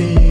You. 0.00 0.29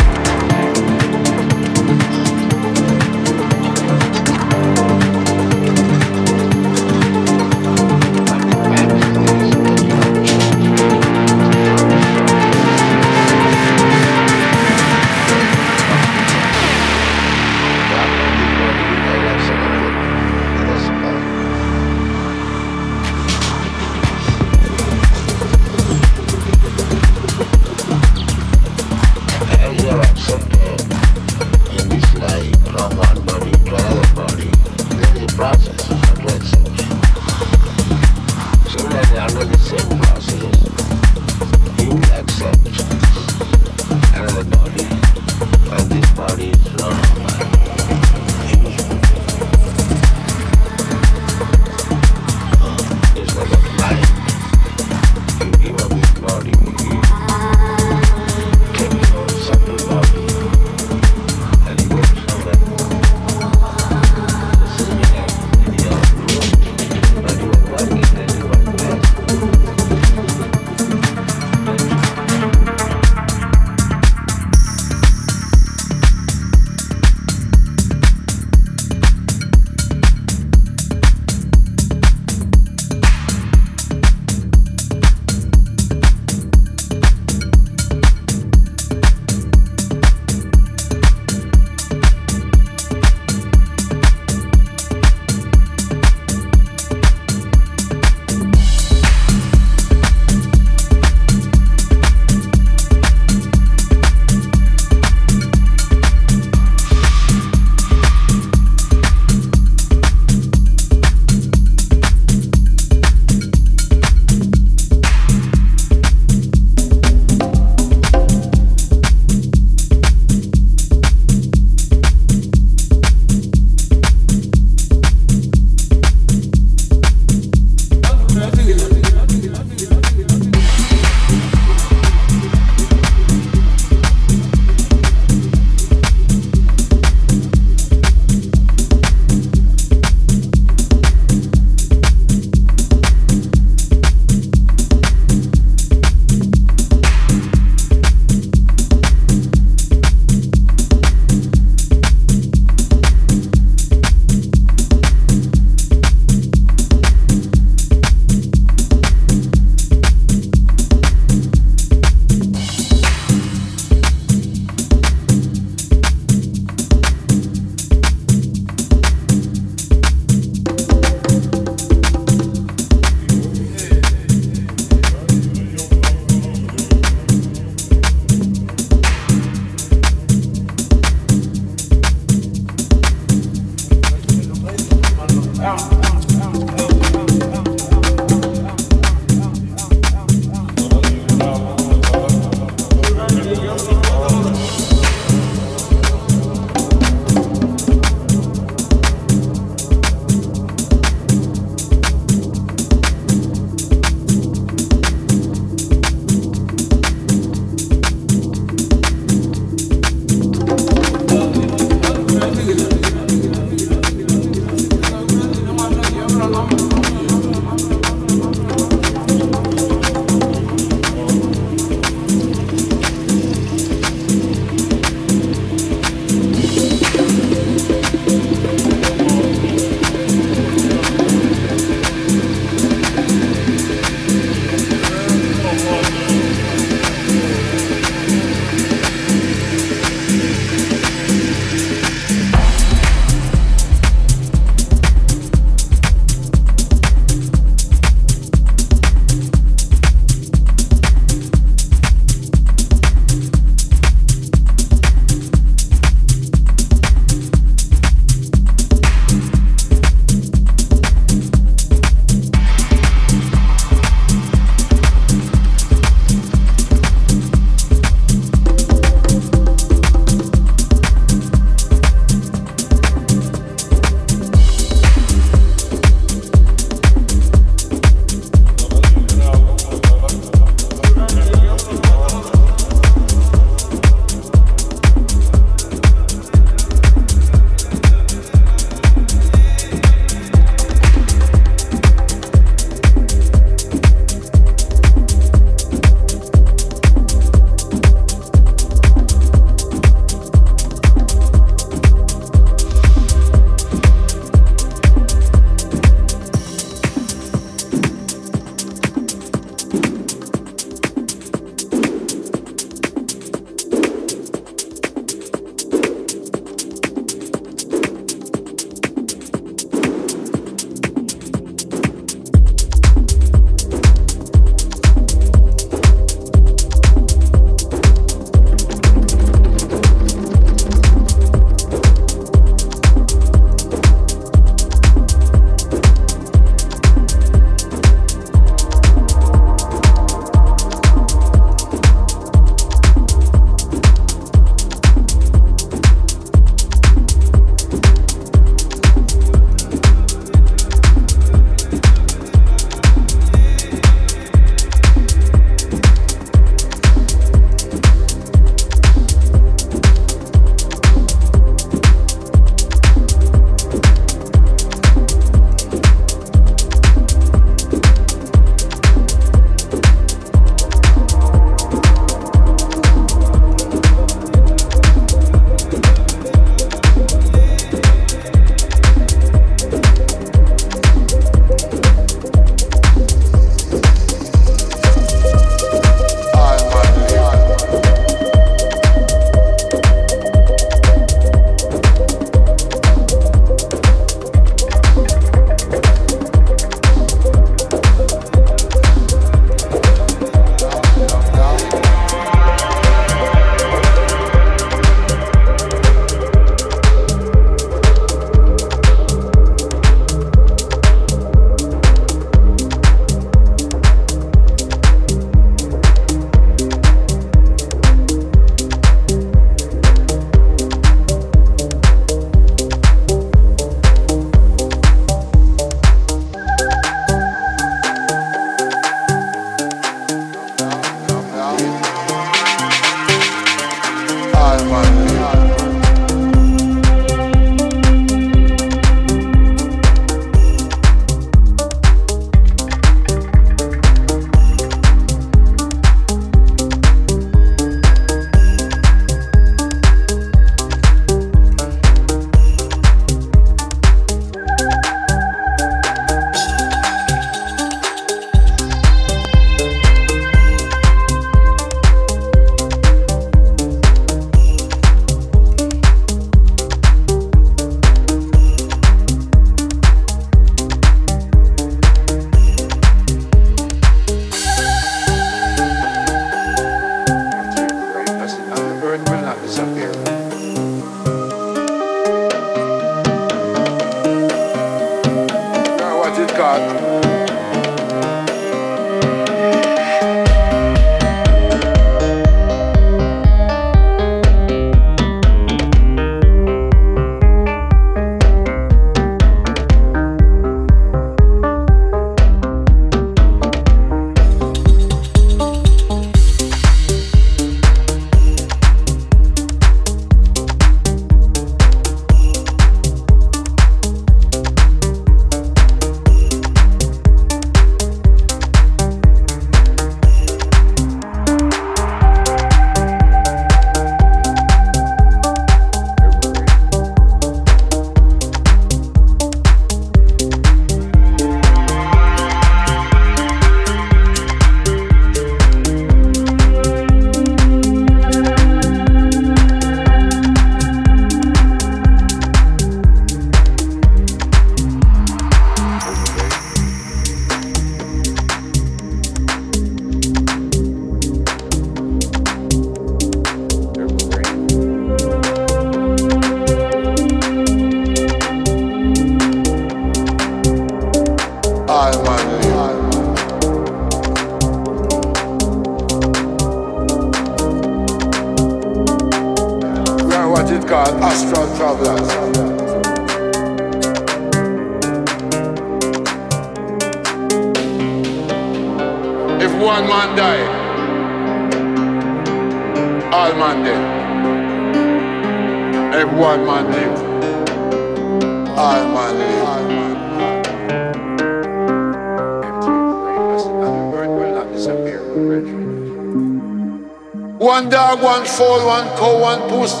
One 597.70 597.86
dog, 597.88 598.20
one 598.20 598.44
fowl, 598.46 598.84
one 598.84 599.06
cow, 599.16 599.38
one 599.40 599.60
puss, 599.68 600.00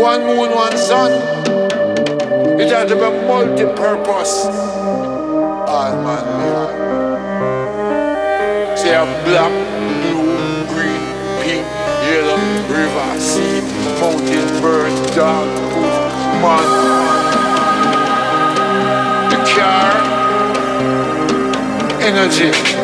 one 0.00 0.20
moon, 0.24 0.54
one 0.54 0.76
sun. 0.78 1.10
It 2.60 2.70
has 2.70 2.88
to 2.88 2.94
be 2.94 3.10
multi-purpose. 3.26 4.46
All 5.66 5.96
man 6.04 6.24
live. 6.38 6.70
Say 8.78 8.94
a 8.94 9.04
black, 9.24 9.50
blue, 10.00 10.64
green, 10.70 11.02
pink, 11.42 11.66
yellow, 12.06 12.38
river, 12.70 13.10
sea, 13.18 13.62
mountain, 13.98 14.48
bird, 14.62 14.94
dog, 15.16 15.46
goose, 15.74 16.00
man. 16.40 16.66
The 19.28 19.38
car, 19.56 19.90
energy. 22.00 22.75